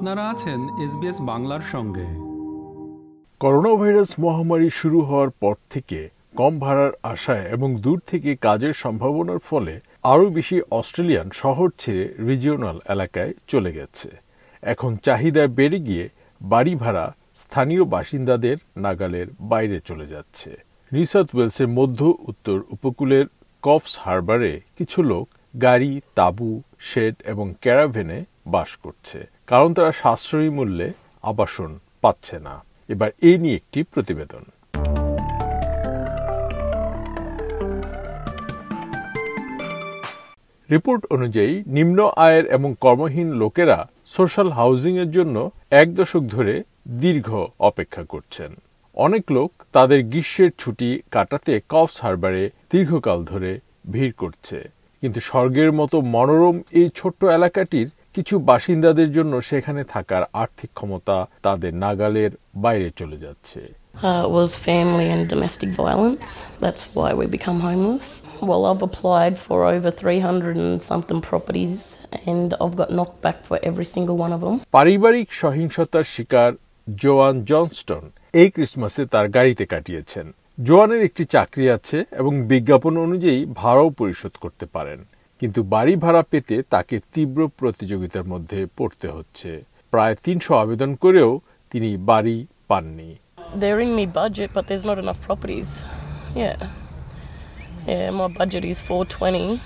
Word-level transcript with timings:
আপনারা 0.00 0.30
আছেন 0.30 0.60
এসবিএস 0.84 1.20
বাংলার 1.20 1.60
সঙ্গে। 1.60 2.06
করোনা 3.40 3.72
ভাইরাস 3.74 4.10
মহামারী 4.20 4.70
শুরু 4.70 5.00
হওয়ার 5.00 5.30
পর 5.40 5.54
থেকে 5.70 6.08
কম 6.36 6.58
ভাড়ার 6.58 6.92
আশায় 7.02 7.42
এবং 7.42 7.76
দূর 7.76 8.00
থেকে 8.06 8.36
কাজের 8.36 8.72
সম্ভাবনার 8.72 9.38
ফলে 9.38 9.80
আরও 10.02 10.26
বেশি 10.28 10.62
অস্ট্রেলিয়ান 10.70 11.30
শহর 11.32 11.68
ছেড়ে 11.78 12.14
রিজিওনাল 12.26 12.78
এলাকায় 12.88 13.32
চলে 13.48 13.72
গেছে। 13.72 14.08
এখন 14.62 14.96
চাহিদা 14.96 15.46
বেড়ে 15.46 15.78
গিয়ে 15.78 16.08
বাড়ি 16.40 16.74
ভাড়া 16.74 17.14
স্থানীয় 17.36 17.84
বাসিন্দাদের 17.84 18.56
নাগালের 18.76 19.26
বাইরে 19.40 19.80
চলে 19.80 20.06
যাচ্ছে। 20.06 20.50
নিউ 20.92 21.04
সাউথ 21.04 21.28
ওয়েলসের 21.34 21.68
মধ্য 21.68 22.14
উত্তর 22.18 22.58
উপকূলের 22.70 23.26
কফস 23.62 23.98
হারবারে 23.98 24.60
কিছু 24.78 25.02
লোক 25.02 25.28
গাড়ি, 25.62 26.00
তাঁবু, 26.14 26.62
শেড 26.80 27.14
এবং 27.24 27.54
ক্যারাভেনে 27.60 28.24
বাস 28.46 28.76
করছে। 28.76 29.39
কারণ 29.50 29.70
তারা 29.74 29.92
সাশ্রয়ী 29.92 30.48
মূল্যে 30.48 30.88
আবাসন 31.22 31.70
পাচ্ছে 32.00 32.36
না। 32.38 32.54
এবার 32.88 33.10
এই 33.22 33.38
নিয়ে 33.38 33.54
একটি 33.54 33.82
প্রতিবেদন। 33.82 34.44
রিপোর্ট 40.70 41.02
অনুযায়ী 41.10 41.62
নিম্ন 41.66 41.98
আয়ের 42.16 42.46
এবং 42.46 42.74
কর্মহীন 42.80 43.28
লোকেরা 43.32 43.78
সোশ্যাল 44.06 44.48
হাউজিং 44.50 44.94
এর 44.98 45.10
জন্য 45.10 45.36
এক 45.70 45.94
দশক 45.94 46.20
ধরে 46.20 46.54
দীর্ঘ 47.02 47.28
অপেক্ষা 47.58 48.04
করছেন। 48.04 48.50
অনেক 48.96 49.24
লোক 49.32 49.50
তাদের 49.72 50.00
গ্রীষ্মের 50.04 50.50
ছুটি 50.58 50.90
কাটাতে 51.10 51.60
কফস 51.68 51.96
হারবারে 52.02 52.50
দীর্ঘকাল 52.72 53.18
ধরে 53.24 53.50
ভিড় 53.92 54.14
করছে। 54.16 54.58
কিন্তু 55.00 55.20
স্বর্গের 55.20 55.72
মতো 55.72 55.96
মনোরম 56.14 56.56
এই 56.70 56.88
ছোট্ট 56.94 57.24
এলাকাটির 57.24 57.88
কিছু 58.14 58.34
বাসিন্দাদের 58.50 59.10
জন্য 59.12 59.32
সেখানে 59.40 59.82
থাকার 59.84 60.22
আর্থিক 60.32 60.70
ক্ষমতা 60.74 61.16
তাদের 61.42 61.72
নাগালের 61.74 62.32
বাইরে 62.56 62.88
চলে 63.00 63.18
যাচ্ছে 63.26 63.60
Uh, 63.94 64.24
was 64.30 64.50
family 64.60 65.08
and 65.10 65.22
domestic 65.28 65.70
violence. 65.76 66.28
That's 66.60 66.82
why 66.96 67.10
we 67.12 67.24
become 67.28 67.58
homeless. 67.60 68.08
Well, 68.40 68.62
I've 68.64 68.82
applied 68.82 69.34
for 69.36 69.58
over 69.66 69.90
300 69.92 70.56
and 70.56 70.74
something 70.82 71.20
properties 71.20 71.74
and 72.26 72.48
I've 72.54 72.76
got 72.76 72.90
knocked 72.90 73.20
back 73.20 73.38
for 73.42 73.56
every 73.62 73.86
single 73.86 74.16
one 74.16 74.32
of 74.32 74.40
them. 74.40 74.56
পারিবারিক 74.76 75.28
সহিংসতার 75.42 76.04
শিকার 76.14 76.50
জোয়ান 76.88 77.34
জনস্টন 77.44 78.04
এই 78.34 78.48
ক্রিসমাসে 78.50 79.02
তার 79.06 79.26
গাড়িতে 79.28 79.64
কাটিয়েছেন 79.66 80.26
জোয়ানের 80.58 81.02
একটি 81.08 81.24
চাকরি 81.34 81.66
আছে 81.76 81.98
এবং 82.20 82.32
বিজ্ঞাপন 82.52 82.94
অনুযায়ী 83.06 83.40
ভাড়াও 83.60 83.88
পরিশোধ 84.00 84.34
করতে 84.44 84.66
পারেন 84.74 85.00
কিন্তু 85.40 85.60
বাড়ি 85.64 85.94
ভাড়া 85.96 86.22
পেতে 86.22 86.56
তাকে 86.70 86.96
তীব্র 87.14 87.40
প্রতিযোগিতার 87.58 88.24
মধ্যে 88.24 88.60
পড়তে 88.76 89.06
হচ্ছে 89.08 89.50
প্রায় 89.92 90.14
তিনশো 90.24 90.52
আবেদন 90.54 90.90
করেও 90.94 91.30
তিনি 91.74 91.90
বাড়ি 92.10 92.36
পাননি 92.68 93.10
They're 93.52 93.80
in 93.80 93.92
me 93.94 94.04
budget, 94.14 94.48
but 94.54 94.64
there's 94.68 94.84
not 94.84 94.98
enough 94.98 95.20
properties. 95.20 95.70
Yeah. 96.34 96.58
Yeah, 97.86 98.10
my 98.12 98.28
budget 98.30 98.64
is 98.64 98.78
420 98.80 99.60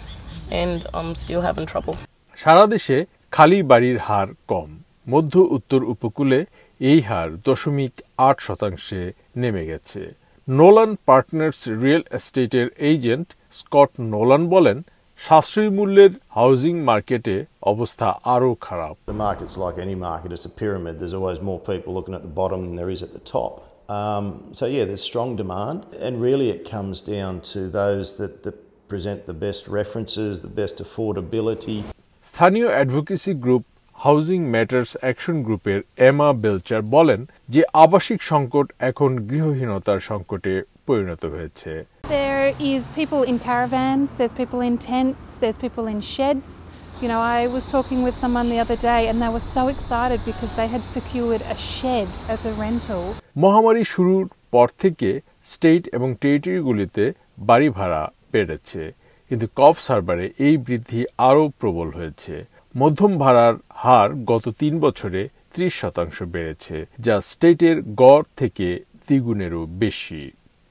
and 0.53 0.79
I'm 0.95 1.11
still 1.15 1.43
having 1.43 1.67
trouble. 1.67 1.95
সারা 2.39 2.65
দেশে 2.67 2.97
খালি 3.33 3.59
বাড়ির 3.63 3.99
হার 3.99 4.29
কম 4.49 4.69
মধ্য 5.07 5.35
উত্তর 5.57 5.81
উপকূলে 5.95 6.39
এই 6.81 6.99
হার 7.01 7.29
দশমিক 7.47 7.95
আট 8.19 8.37
শতাংশে 8.41 9.01
নেমে 9.37 9.63
গেছে 9.67 10.03
নোলান 10.49 10.91
পার্টনার্স 11.09 11.61
রিয়েল 11.83 12.03
এস্টেটের 12.19 12.69
এজেন্ট 12.91 13.29
স্কট 13.59 13.91
নোলান 14.13 14.43
বলেন 14.49 14.79
সাশ্রয়ী 15.25 15.71
মূল্যের 15.79 16.13
হাউজিং 16.39 16.75
মার্কেটে 16.91 17.37
অবস্থা 17.73 18.09
আরও 18.35 18.51
খারাপ 18.67 18.95
The 19.13 19.21
market's 19.29 19.57
like 19.65 19.77
any 19.87 19.97
market, 20.11 20.29
it's 20.37 20.49
a 20.53 20.55
pyramid. 20.63 20.95
There's 21.01 21.17
always 21.21 21.41
more 21.51 21.61
people 21.71 21.91
looking 21.97 22.15
at 22.19 22.25
the 22.29 22.35
bottom 22.41 22.59
than 22.65 22.75
there 22.81 22.93
is 22.97 23.01
at 23.07 23.13
the 23.19 23.25
top. 23.37 23.53
Um, 23.99 24.25
so, 24.59 24.65
yeah, 24.67 24.85
there's 24.89 25.07
strong 25.13 25.31
demand, 25.43 25.79
and 26.05 26.13
really 26.29 26.49
it 26.57 26.63
comes 26.75 26.97
down 27.15 27.33
to 27.53 27.61
those 27.81 28.07
that, 28.21 28.33
that 28.45 28.57
present 28.93 29.19
the 29.27 29.39
best 29.47 29.63
references, 29.81 30.33
the 30.49 30.55
best 30.61 30.75
affordability. 30.85 31.79
স্থানীয় 32.27 32.69
advocacy 32.75 33.33
group 33.45 33.63
Housing 33.99 34.41
Matters 34.55 34.91
Action 35.03 35.37
গ্রুপের 35.47 35.81
Emma 36.09 36.29
Belcher 36.45 36.81
বলেন 36.97 37.21
যে 37.55 37.63
আবাসিক 37.85 38.21
সংকট 38.33 38.67
এখন 38.91 39.11
গৃহহীনতার 39.31 40.01
সংকটে 40.11 40.53
পরিণত 40.87 41.23
হয়েছে 41.35 41.73
There 42.07 42.55
is 42.61 42.91
people 42.93 43.23
in 43.23 43.39
caravans, 43.41 44.19
there's 44.19 44.33
people 44.33 44.61
in 44.61 44.77
tents, 44.79 45.39
there's 45.39 45.57
people 45.57 45.87
in 45.87 46.03
sheds. 46.03 46.67
You 47.01 47.09
know, 47.09 47.19
I 47.19 47.47
was 47.47 47.67
talking 47.67 48.03
with 48.03 48.15
someone 48.15 48.51
the 48.51 48.59
other 48.59 48.77
day 48.77 49.09
and 49.09 49.23
they 49.23 49.31
were 49.31 49.41
so 49.41 49.69
excited 49.69 50.21
because 50.23 50.55
they 50.55 50.67
had 50.67 50.83
secured 50.83 51.41
a 51.43 51.57
shed 51.57 52.09
as 52.29 52.45
a 52.45 52.53
rental. 52.55 53.03
মহামারী 53.37 53.85
শুরুর 53.93 54.25
পর 54.53 54.69
থেকে 54.83 55.09
state 55.45 55.85
এবং 55.97 56.09
টেরিটরিগুলিতে 56.23 57.05
বাড়ি 57.49 57.69
ভাড়া 57.69 58.03
বেড়েছে 58.33 58.83
কিন্তু 59.31 59.47
কফ 59.57 59.77
সার্ভারে 59.87 60.27
এই 60.47 60.55
বৃদ্ধি 60.67 61.01
আরও 61.29 61.45
প্রবল 61.61 61.89
হয়েছে 61.99 62.35
মধ্যম 62.75 63.13
ভাড়ার 63.19 63.55
হার 63.83 64.09
গত 64.31 64.45
তিন 64.61 64.75
বছরে 64.85 65.21
ত্রিশ 65.55 65.73
শতাংশ 65.83 66.17
বেড়েছে 66.35 66.77
যা 67.07 67.17
স্টেটের 67.31 67.77
গড় 68.03 68.25
থেকে 68.41 68.69
দ্বিগুণেরও 69.07 69.63
বেশি 69.83 70.23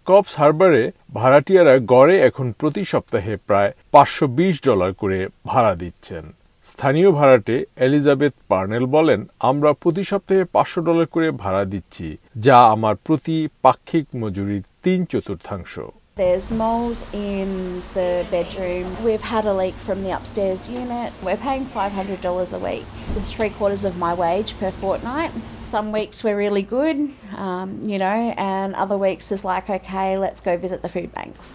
কপস 0.07 0.33
হারবারে 0.39 0.83
ভাড়াটিয়ারা 1.13 1.75
গড়ে 1.93 2.15
এখন 2.29 2.47
প্রতি 2.59 2.83
সপ্তাহে 2.91 3.33
প্রায় 3.47 3.71
পাঁচশো 3.93 4.25
বিশ 4.37 4.55
ডলার 4.67 4.91
করে 5.01 5.19
ভাড়া 5.45 5.73
দিচ্ছেন। 5.75 6.23
স্থানীয় 6.65 7.09
ভাড়াটে 7.11 7.55
এলিজাবেথ 7.85 8.33
পার্নেল 8.49 8.85
বলেন, 8.95 9.21
আমরা 9.49 9.69
প্রতি 9.81 10.03
সপ্তাহে 10.11 10.43
পাঁচশো 10.55 10.79
ডলার 10.87 11.07
করে 11.15 11.27
ভাড়া 11.43 11.63
দিচ্ছি, 11.73 12.07
যা 12.45 12.57
আমার 12.73 12.95
প্রতি 13.05 13.37
পাক্ষিক 13.61 14.05
মজুরির 14.21 14.63
তিন 14.83 14.99
চতুর্থাংশ। 15.11 15.73
There's 16.16 16.46
mould 16.50 16.98
in 17.12 17.48
the 17.94 18.10
bedroom. 18.30 18.86
We've 19.04 19.26
had 19.34 19.44
a 19.52 19.54
leak 19.54 19.76
from 19.86 19.98
the 20.04 20.10
upstairs 20.16 20.69
unit. 20.69 21.12
We're 21.22 21.36
paying 21.36 21.64
$500 21.64 22.54
a 22.58 22.60
week. 22.69 22.86
It's 23.16 23.30
three 23.36 23.50
quarters 23.50 23.84
of 23.84 23.94
my 23.98 24.12
wage 24.14 24.50
per 24.60 24.72
fortnight. 24.72 25.30
Some 25.74 25.92
weeks 25.92 26.16
we're 26.24 26.36
really 26.36 26.64
good, 26.78 26.96
um, 27.36 27.69
you 27.92 27.98
know, 28.04 28.19
and 28.36 28.74
other 28.74 28.98
weeks 29.06 29.30
is 29.30 29.44
like, 29.44 29.70
okay, 29.70 30.19
let's 30.19 30.41
go 30.41 30.52
visit 30.56 30.80
the 30.82 30.92
food 30.96 31.10
banks. 31.19 31.46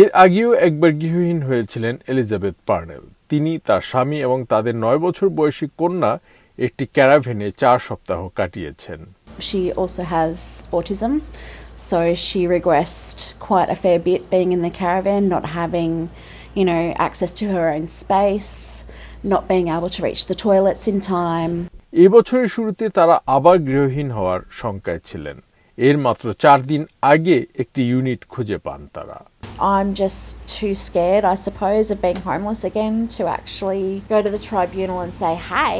এর 0.00 0.08
আগেও 0.24 0.50
একবার 0.66 0.90
গৃহহীন 1.02 1.40
হয়েছিলেন 1.48 1.94
Elizabeth 2.10 2.56
Parnell 2.68 3.04
তিনি 3.30 3.52
তার 3.68 3.82
স্বামী 3.90 4.18
এবং 4.26 4.38
তাদের 4.52 4.74
নয় 4.84 5.00
বছর 5.06 5.26
বয়সী 5.38 5.66
কন্যা 5.80 6.12
একটি 6.58 6.84
ক্যারাভেনে 6.96 7.48
চার 7.62 7.78
সপ্তাহ 7.88 8.20
কাটিয়েছেন 8.38 9.00
She 9.48 9.60
also 9.80 10.02
has 10.16 10.36
autism, 10.76 11.12
so 11.88 12.14
she 12.14 12.46
regressed 12.46 13.18
quite 13.38 13.68
a 13.68 13.76
fair 13.76 13.98
bit 13.98 14.30
being 14.30 14.52
in 14.52 14.62
the 14.62 14.70
caravan, 14.70 15.28
not 15.28 15.44
having, 15.60 16.10
you 16.54 16.64
know, 16.64 16.94
access 17.06 17.32
to 17.40 17.44
her 17.54 17.64
own 17.74 17.88
space, 17.88 18.84
not 19.22 19.42
being 19.48 19.68
able 19.68 19.90
to 19.90 20.02
reach 20.02 20.22
the 20.26 20.34
toilets 20.34 20.84
in 20.92 21.00
time. 21.00 21.52
এই 22.02 22.08
বছরের 22.16 22.48
শুরুতে 22.54 22.84
তারা 22.98 23.16
আবার 23.36 23.56
গৃহহীন 23.68 24.08
হওয়ার 24.16 24.40
শঙ্কায় 24.60 25.02
ছিলেন 25.08 25.36
এর 25.78 25.96
মাত্র 26.06 26.26
চার 26.44 26.58
দিন 26.70 26.82
আগে 27.12 27.38
একটি 27.62 27.82
ইউনিট 27.92 28.20
খুঁজে 28.32 28.58
পান 28.66 28.80
তারা 28.96 29.18
I'm 29.58 29.90
just 30.04 30.46
too 30.58 30.74
scared, 30.86 31.24
I 31.24 31.36
suppose, 31.46 31.86
of 31.90 31.98
being 32.06 32.20
homeless 32.30 32.62
again 32.70 33.08
to 33.16 33.22
actually 33.36 34.02
go 34.12 34.18
to 34.26 34.30
the 34.36 34.42
tribunal 34.50 34.98
and 35.04 35.12
say, 35.22 35.32
hey, 35.52 35.78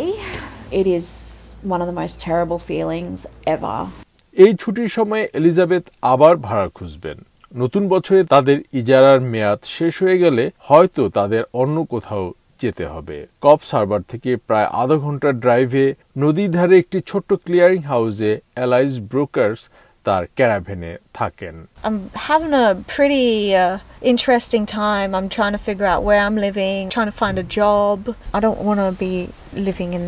it 0.71 0.87
is 0.87 1.57
one 1.63 1.81
of 1.83 1.87
the 1.87 1.99
most 2.03 2.19
terrible 2.19 2.59
feelings 2.71 3.19
ever. 3.47 3.77
এই 4.36 4.54
ছুটির 4.60 4.90
সময় 4.90 5.24
এলিজাবেথ 5.34 5.84
আবার 6.14 6.34
ভাড়া 6.38 6.68
খুঁজবেন 6.78 7.18
নতুন 7.54 7.84
বছরে 7.88 8.20
তাদের 8.24 8.58
ইজারার 8.74 9.20
মেয়াদ 9.32 9.60
শেষ 9.76 9.94
হয়ে 10.04 10.22
গেলে 10.24 10.44
হয়তো 10.68 11.02
তাদের 11.10 11.44
অন্য 11.54 11.78
কোথাও 11.94 12.26
যেতে 12.62 12.84
হবে 12.86 13.18
কপ 13.42 13.60
সার্ভার 13.72 14.02
থেকে 14.12 14.32
প্রায় 14.48 14.68
আধা 14.82 14.98
ঘণ্টার 15.06 15.34
ড্রাইভে 15.44 15.86
নদীর 16.18 16.52
ধারে 16.52 16.76
একটি 16.80 17.00
ছোট্ট 17.10 17.30
ক্লিয়ারিং 17.46 17.82
হাউসে 17.92 18.32
এলাইজ 18.66 18.94
ব্রোকার্স 19.12 19.62
তার 20.06 20.24
ক্যারাভেনে 20.38 20.92
থাকেন 21.14 21.56
I'm 21.88 22.00
having 22.30 22.54
a 22.66 22.68
pretty 22.96 23.28
uh, 23.56 23.64
interesting 24.12 24.64
time. 24.82 25.10
I'm 25.18 25.30
trying 25.38 25.56
to 25.58 25.64
figure 25.70 25.88
out 25.94 26.02
where 26.08 26.22
I'm 26.26 26.38
living, 26.48 26.80
trying 26.96 27.12
to 27.14 27.18
find 27.24 27.36
a 27.46 27.48
job. 27.60 27.98
I 28.36 28.40
don't 28.46 28.62
want 28.68 28.80
to 28.86 28.90
be 29.06 29.14
living 29.68 29.92
in 30.00 30.06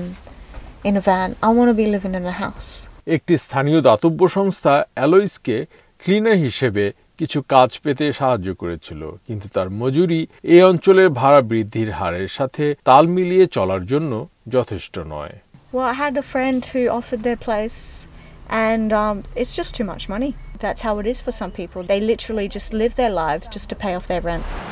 in 0.87 0.93
a 1.01 1.03
van. 1.09 1.29
I 1.47 1.49
want 1.57 1.67
to 1.73 1.77
be 1.83 1.87
living 1.95 2.13
in 2.19 2.25
a 2.35 2.37
house. 2.45 2.71
একটি 3.07 3.37
স্থানীয় 3.37 3.81
দাতব্য 3.81 4.27
সংস্থা 4.27 4.73
অ্যালয়সকে 4.95 5.65
cleaner 6.03 6.37
হিসেবে 6.37 6.91
কিছু 7.17 7.41
কাজ 7.47 7.79
পেতে 7.83 8.11
সাহায্য 8.11 8.55
করেছিল 8.55 9.01
কিন্তু 9.27 9.47
তার 9.53 9.69
মজুরি 9.69 10.27
এই 10.43 10.61
অঞ্চলের 10.61 11.09
ভাড়া 11.09 11.41
বৃদ্ধির 11.41 11.91
হারের 11.91 12.27
সাথে 12.27 12.75
তাল 12.83 13.07
মিলিয়ে 13.07 13.45
চলার 13.47 13.85
জন্য 13.85 14.27
যথেষ্ট 14.49 14.99
নয়। 14.99 15.35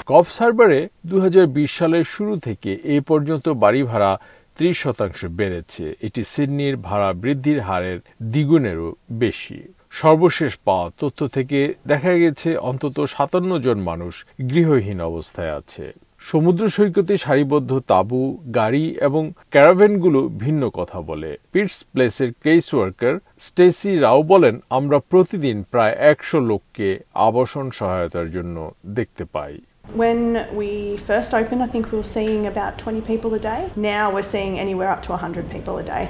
কফ 0.06 0.30
সার্ভারে 0.30 0.88
দু 1.06 1.22
হাজার 1.22 1.46
বিশ 1.48 1.72
সালের 1.78 2.04
শুরু 2.04 2.40
থেকে 2.40 2.72
এ 2.84 3.02
পর্যন্ত 3.02 3.50
বাড়ি 3.50 3.84
ভাড়া 3.84 4.12
ত্রিশ 4.56 4.76
শতাংশ 4.84 5.26
বেড়েছে। 5.26 5.96
এটি 6.02 6.24
সিডনির 6.24 6.76
ভাড়া 6.78 7.14
বৃদ্ধির 7.14 7.60
হারের 7.62 8.00
দ্বিগুণেরও 8.24 8.96
বেশি। 9.12 9.60
সর্বশেষ 9.92 10.58
পাওয়া 10.66 10.92
তথ্য 11.00 11.28
থেকে 11.28 11.74
দেখা 11.88 12.14
গেছে, 12.14 12.58
অন্তত 12.58 12.98
সাতান্ন 13.06 13.60
জন 13.60 13.78
মানুষ 13.80 14.26
গৃহহীন 14.50 15.02
অবস্থায় 15.02 15.56
আছে। 15.56 15.94
সমুদ্র 16.20 16.70
সৈকতে 16.70 17.18
সারিবদ্ধ 17.18 17.80
তাঁবু, 17.80 18.40
গাড়ি 18.56 18.86
এবং 19.02 19.32
ক্যারাভেনগুলো 19.52 20.20
ভিন্ন 20.28 20.70
কথা 20.70 21.02
বলে। 21.02 21.38
পিটস 21.52 21.84
প্লেসের 21.84 22.32
কেস 22.44 22.74
ওয়ার্কার 22.74 23.20
স্টেসি 23.40 23.98
রাও 23.98 24.24
বলেন, 24.24 24.60
আমরা 24.70 25.00
প্রতিদিন 25.00 25.64
প্রায় 25.72 25.96
একশো 26.12 26.40
লোককে 26.40 27.00
আবাসন 27.14 27.72
সহায়তার 27.72 28.32
জন্য 28.32 28.72
দেখতে 28.86 29.24
পাই। 29.26 29.60
When 30.03 30.21
we 30.61 30.97
first 31.11 31.31
opened, 31.41 31.63
I 31.63 31.69
think 31.73 31.85
we 31.93 31.97
were 31.99 32.13
seeing 32.19 32.47
about 32.47 32.73
20 32.79 33.01
people 33.11 33.31
a 33.35 33.43
day. 33.53 33.61
Now 33.77 34.05
we're 34.15 34.31
seeing 34.35 34.59
anywhere 34.59 34.91
up 34.91 35.03
to 35.07 35.11
100 35.13 35.49
people 35.55 35.75
a 35.79 35.87
day. 35.95 36.05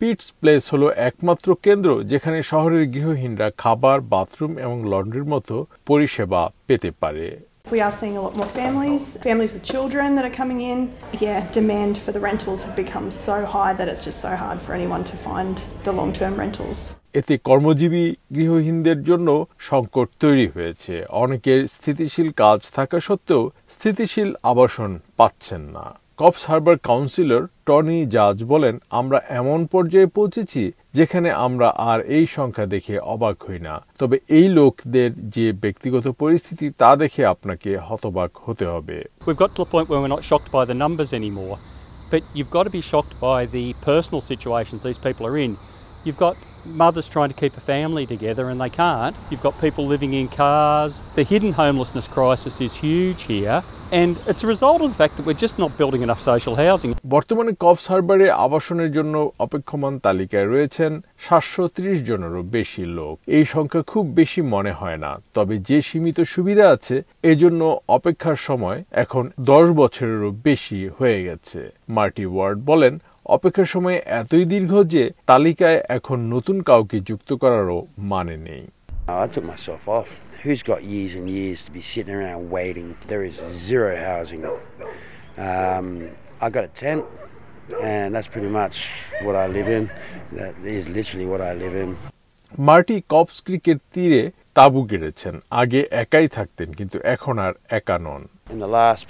Pete's 0.00 0.26
Place 0.40 0.62
হলো 0.72 0.86
একমাত্র 1.08 1.48
কেন্দ্র 1.66 1.88
যেখানে 2.12 2.38
শহরের 2.42 2.84
গৃহহীনরা 2.94 3.48
খাবার 3.62 3.98
বাথরুম 4.12 4.52
এবং 4.64 4.76
লন্ড্রির 4.92 5.26
মতো 5.34 5.54
পরিষেবা 5.88 6.42
পেতে 6.68 6.90
পারে 7.02 7.28
We 7.72 7.80
are 7.86 7.92
seeing 8.00 8.16
a 8.20 8.22
lot 8.26 8.34
more 8.36 8.52
families, 8.62 9.04
families 9.28 9.52
with 9.54 9.64
children 9.72 10.08
that 10.16 10.24
are 10.28 10.36
coming 10.42 10.60
in. 10.72 10.78
Yeah, 11.26 11.38
demand 11.60 11.94
for 12.04 12.10
the 12.16 12.22
rentals 12.28 12.60
have 12.66 12.76
become 12.84 13.06
so 13.28 13.36
high 13.54 13.72
that 13.78 13.88
it's 13.92 14.04
just 14.08 14.20
so 14.20 14.32
hard 14.44 14.58
for 14.64 14.72
anyone 14.78 15.04
to 15.12 15.16
find 15.28 15.54
the 15.86 15.92
long 15.92 16.10
term 16.20 16.34
rentals. 16.44 16.80
এতে 17.19 17.33
কর্মজীবী 17.47 18.05
গৃহহীনদের 18.35 18.99
জন্য 19.09 19.27
সংকট 19.69 20.07
তৈরি 20.23 20.47
হয়েছে। 20.55 20.93
অনেকের 21.23 21.59
স্থিতিশীল 21.75 22.29
কাজ 22.41 22.59
থাকা 22.77 22.97
সত্ত্বেও 23.07 23.43
স্থিতিশীল 23.75 24.29
আবাসন 24.51 24.91
পাচ্ছেন 25.19 25.63
না। 25.75 25.85
কপস 26.19 26.43
হারবার 26.49 26.77
কাউন্সিলর 26.89 27.43
টনি 27.67 27.99
জাজ 28.15 28.37
বলেন 28.51 28.75
আমরা 28.99 29.17
এমন 29.39 29.59
পর্যায়ে 29.73 30.13
পৌঁছেছি 30.17 30.63
যেখানে 30.97 31.29
আমরা 31.45 31.67
আর 31.91 31.99
এই 32.17 32.25
সংখ্যা 32.37 32.65
দেখে 32.73 32.95
অবাক 33.13 33.37
হই 33.45 33.59
না। 33.67 33.75
তবে 33.99 34.17
এই 34.37 34.47
লোকদের 34.57 35.09
যে 35.35 35.47
ব্যক্তিগত 35.63 36.05
পরিস্থিতি 36.21 36.67
তা 36.81 36.91
দেখে 37.01 37.21
আপনাকে 37.33 37.71
হতবাক 37.87 38.31
হতে 38.45 38.65
হবে। 38.73 38.97
We've 39.27 39.41
got 39.43 39.51
to 39.57 39.61
a 39.67 39.69
point 39.73 39.87
where 39.89 40.01
we're 40.01 40.15
not 40.17 40.25
shocked 40.29 40.49
by 40.57 40.63
the 40.71 40.77
numbers 40.83 41.11
anymore, 41.19 41.55
but 42.11 42.21
you've 42.35 42.53
got 42.57 42.63
to 42.67 42.73
be 42.79 42.83
shocked 42.91 43.13
by 43.29 43.39
the 43.55 43.65
personal 43.89 44.21
situations 44.31 44.79
these 44.87 45.01
people 45.05 45.23
are 45.29 45.37
in. 45.45 45.53
You've 46.05 46.21
got 46.27 46.35
mothers 46.67 47.07
trying 47.07 47.29
to 47.29 47.35
keep 47.35 47.55
a 47.57 47.61
family 47.61 48.05
together 48.05 48.49
and 48.49 48.59
they 48.59 48.69
can't. 48.71 49.15
You've 49.29 49.41
got 49.41 49.59
people 49.59 49.85
living 49.85 50.13
in 50.13 50.27
cars. 50.29 51.03
The 51.15 51.23
hidden 51.23 51.53
homelessness 51.53 52.07
crisis 52.07 52.59
is 52.61 52.75
huge 52.75 53.23
here, 53.23 53.63
and 53.91 54.17
it's 54.27 54.43
a 54.43 54.47
result 54.47 54.81
of 54.81 54.89
the 54.91 54.95
fact 54.95 55.17
that 55.17 55.25
we're 55.25 55.33
just 55.35 55.57
not 55.57 55.77
building 55.77 56.01
enough 56.01 56.21
social 56.21 56.55
housing. 56.57 56.91
বর্তমানে 57.05 57.51
Coffs 57.63 57.85
হারবারে 57.91 58.27
আবাসনের 58.45 58.91
জন্য 58.97 59.15
অপেক্ষমান 59.45 59.93
তালিকায় 60.05 60.47
রয়েছেন 60.53 60.91
সাতশো 61.25 61.63
ত্রিশ 61.75 61.97
জনেরও 62.09 62.41
বেশি 62.57 62.83
লোক 62.97 63.15
এই 63.37 63.45
সংখ্যা 63.53 63.81
খুব 63.91 64.05
বেশি 64.19 64.41
মনে 64.55 64.73
হয় 64.79 64.99
না 65.05 65.11
তবে 65.35 65.55
যে 65.69 65.77
সীমিত 65.87 66.17
সুবিধা 66.33 66.65
আছে 66.75 66.95
এজন্য 67.31 67.61
অপেক্ষার 67.97 68.39
সময় 68.47 68.79
এখন 69.03 69.23
দশ 69.51 69.65
বছরেরও 69.81 70.29
বেশি 70.47 70.79
হয়ে 70.97 71.19
গেছে 71.27 71.59
মার্টি 71.97 72.25
ওয়ার্ড 72.29 72.57
বলেন 72.71 72.93
অপেক্ষার 73.35 73.65
সময় 73.65 73.97
এতই 74.21 74.45
দীর্ঘ 74.53 74.71
যে 74.93 75.03
তালিকায় 75.25 75.79
এখন 75.97 76.17
নতুন 76.33 76.57
কাউকে 76.69 76.97
যুক্ত 76.99 77.29
করারও 77.33 77.79
মানে 77.97 78.35
নেই। 78.47 78.63
মার্টি 92.69 92.97
কপস 93.09 93.37
ক্রিকেট 93.45 93.79
তীরে 93.93 94.31
তাবু 94.57 94.79
গেড়েছেন। 94.83 95.35
আগে 95.51 95.79
একাই 96.03 96.27
থাকতেন 96.27 96.73
কিন্তু 96.73 96.97
এখন 97.13 97.35
আর 97.39 97.53
একা 97.69 97.97
নন। 98.05 98.21
In 98.53 98.59
the 98.65 98.71
last 98.79 99.03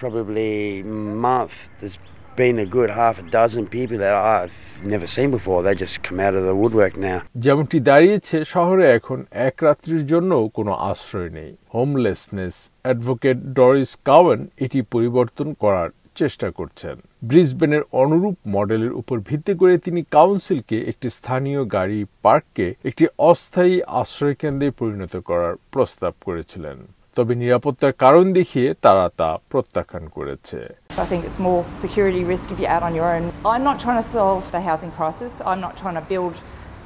been 2.37 2.59
a 2.59 2.65
good 2.67 2.91
half 2.91 3.15
a 3.17 3.23
dozen 3.31 3.65
people 3.67 3.97
that 3.97 4.13
I've 4.13 4.57
never 4.83 5.07
seen 5.07 5.31
before. 5.31 5.63
They 5.63 5.73
just 5.75 6.03
come 6.03 6.19
out 6.19 6.35
of 6.35 6.43
the 6.43 6.55
woodwork 6.55 6.95
now. 6.99 7.19
যেমনটি 7.45 7.77
দাঁড়িয়েছে 7.79 8.37
শহরে 8.45 8.85
এখন, 8.97 9.19
এক 9.47 9.55
রাত্রির 9.63 10.03
জন্য 10.05 10.31
কোনো 10.57 10.71
আশ্রয় 10.91 11.29
নেই 11.29 11.51
হোমলেসনেস 11.75 12.55
অ্যাডভোকেট 12.85 13.37
ডরিস 13.57 13.91
কাওয়েন 14.05 14.39
এটি 14.57 14.79
পরিবর্তন 14.93 15.47
করার 15.63 15.89
চেষ্টা 16.15 16.47
করছেন 16.51 16.95
ব্রিসবেনের 17.23 17.83
অনুরূপ 17.93 18.35
মডেলের 18.55 18.93
উপর 18.93 19.15
ভিত্তি 19.19 19.53
করে 19.53 19.73
তিনি 19.77 20.01
কাউন্সিলকে 20.11 20.77
একটি 20.91 21.07
স্থানীয় 21.09 21.61
গাড়ি 21.75 21.99
পার্ককে 22.21 22.67
একটি 22.85 23.05
অস্থায়ী 23.29 23.75
আশ্রয়কেন্দ্রে 24.01 24.69
পরিণত 24.71 25.13
করার 25.29 25.53
প্রস্তাব 25.73 26.13
করেছিলেন 26.27 26.77
তবে 27.17 27.33
নিরাপত্তার 27.35 27.93
কারণ 28.03 28.25
দেখিয়ে 28.33 28.67
তারা 28.81 29.05
তা 29.19 29.29
প্রত্যাখ্যান 29.51 30.03
করেছে 30.17 30.59
I 31.02 31.04
think 31.04 31.24
it's 31.24 31.38
more 31.38 31.64
security 31.72 32.22
risk 32.24 32.50
if 32.52 32.58
you're 32.60 32.74
out 32.76 32.82
on 32.82 32.94
your 32.94 33.08
own. 33.14 33.32
I'm 33.44 33.64
not 33.64 33.80
trying 33.80 33.96
to 33.96 34.08
solve 34.18 34.50
the 34.52 34.60
housing 34.60 34.92
crisis. 34.92 35.40
I'm 35.44 35.60
not 35.60 35.76
trying 35.76 35.94
to 35.94 36.00
build 36.02 36.34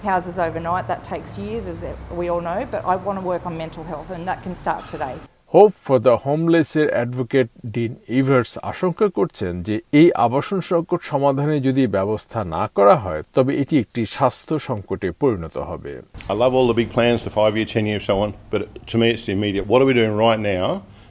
houses 0.02 0.38
overnight. 0.38 0.88
That 0.88 1.02
takes 1.04 1.38
years, 1.38 1.66
as 1.66 1.84
we 2.10 2.28
all 2.28 2.40
know. 2.40 2.66
But 2.70 2.84
I 2.84 2.96
want 2.96 3.18
to 3.18 3.24
work 3.24 3.46
on 3.46 3.56
mental 3.56 3.84
health, 3.84 4.10
and 4.10 4.26
that 4.28 4.42
can 4.42 4.54
start 4.54 4.86
today. 4.86 5.16
Hope 5.54 5.72
for 5.86 5.98
the 6.06 6.14
হোমলেসের 6.26 6.88
advocate 6.96 7.48
Dean 7.76 7.92
Evers 8.20 8.52
আশঙ্কা 8.72 9.06
করছেন 9.18 9.52
যে 9.68 9.76
এই 10.00 10.08
আবাসন 10.26 10.60
সংকট 10.70 11.00
সমাধানে 11.12 11.56
যদি 11.68 11.82
ব্যবস্থা 11.96 12.40
না 12.56 12.64
করা 12.76 12.96
হয় 13.04 13.22
তবে 13.36 13.52
এটি 13.62 13.74
একটি 13.84 14.02
স্বাস্থ্য 14.16 14.54
সংকটে 14.68 15.08
পরিণত 15.22 15.56
হবে 15.70 15.92
I 16.32 16.34
love 16.42 16.52
all 16.56 16.68
the 16.72 16.78
big 16.82 16.90
plans, 16.96 17.20
the 17.28 17.34
five 17.40 17.54
year, 17.58 17.68
10 17.74 17.90
year, 17.90 18.00
so 18.08 18.14
on, 18.24 18.30
but 18.52 18.60
to 18.90 18.94
me 19.00 19.06
it's 19.14 19.24
the 19.28 19.34
immediate. 19.38 19.64
What 19.70 19.78
are 19.82 19.88
we 19.90 19.94
doing 20.00 20.14
right 20.26 20.42
now 20.56 20.66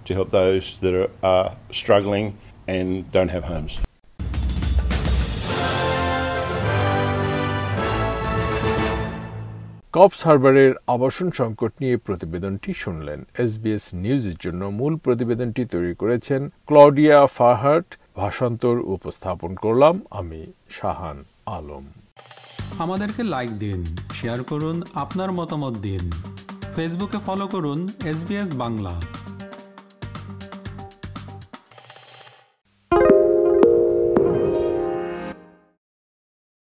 to 0.08 0.12
help 0.18 0.30
those 0.42 0.66
that 0.84 0.94
are, 1.02 1.12
are 1.34 1.50
struggling 1.82 2.26
and 2.77 3.11
don't 3.15 3.31
have 3.37 3.47
homes? 3.55 3.75
Coffs 9.97 10.21
হারবারের 10.27 10.73
আবাসন 10.87 11.29
সংকট 11.31 11.73
নিয়ে 11.81 11.97
প্রতিবেদনটি 12.07 12.71
শুনলেন 12.75 13.21
SBS 13.45 13.85
নিউজের 13.95 14.37
জন্য 14.45 14.63
মূল 14.79 14.95
প্রতিবেদনটি 14.97 15.63
তৈরি 15.65 15.95
করেছেন 15.95 16.41
ক্লডিয়া 16.67 17.19
ফাহার্ট 17.37 17.89
ভাষান্তর 18.17 18.77
উপস্থাপন 18.97 19.51
করলাম 19.55 19.95
আমি 20.11 20.41
শাহান 20.79 21.19
আলম। 21.57 21.85
আমাদেরকে 22.79 23.23
লাইক 23.35 23.51
দিন 23.59 23.81
শেয়ার 24.19 24.41
করুন 24.43 24.77
আপনার 24.95 25.31
মতামত 25.33 25.75
দিন। 25.79 26.05
ফেসবুকে 26.77 27.19
ফলো 27.27 27.47
করুন 27.47 27.81
এস 28.11 28.21
বাংলা। 28.63 28.95